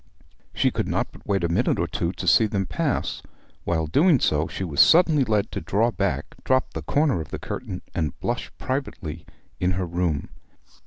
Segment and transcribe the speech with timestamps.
[0.55, 3.21] She could not but wait a minute or two to see them pass.
[3.65, 7.37] While doing so she was suddenly led to draw back, drop the corner of the
[7.37, 9.27] curtain, and blush privately
[9.59, 10.29] in her room.